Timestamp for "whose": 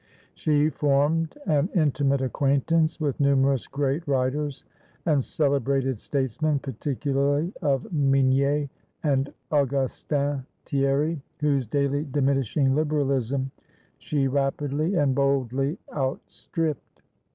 11.39-11.67